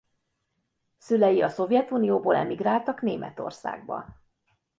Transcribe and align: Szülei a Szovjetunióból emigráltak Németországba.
Szülei 0.97 1.41
a 1.41 1.49
Szovjetunióból 1.49 2.35
emigráltak 2.35 3.01
Németországba. 3.01 4.05